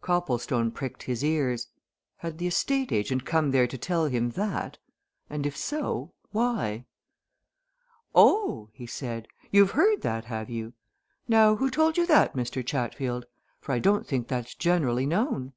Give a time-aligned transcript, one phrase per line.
[0.00, 1.66] Copplestone pricked his ears.
[2.18, 4.78] Had the estate agent come there to tell him that?
[5.28, 6.84] And if so, why?
[8.14, 9.26] "Oh!" he said.
[9.50, 10.74] "You've heard that, have you?
[11.26, 12.64] Now who told you that, Mr.
[12.64, 13.26] Chatfield?
[13.58, 15.54] For I don't think that's generally known."